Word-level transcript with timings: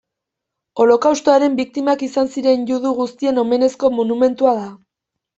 Holokaustoaren 0.83 1.57
biktimak 1.59 2.05
izan 2.07 2.31
ziren 2.35 2.63
judu 2.69 2.93
guztien 3.01 3.37
omenezko 3.43 3.91
monumentua 3.99 4.55
da. 4.61 4.65